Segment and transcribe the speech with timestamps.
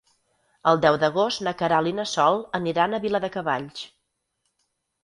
[0.71, 3.89] El deu d'agost na Queralt i na Sol aniran a Viladecavalls.